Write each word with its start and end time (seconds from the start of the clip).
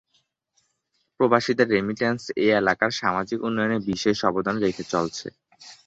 প্রবাসীদের 1.19 1.67
রেমিটেন্স 1.69 2.21
এ 2.37 2.57
এলাকার 2.57 2.91
সামাজিক 3.01 3.39
উন্নয়নে 3.43 3.77
বিশেষ 3.89 4.17
অবদান 4.29 4.55
রেখে 4.59 4.83
চলছে। 4.93 5.27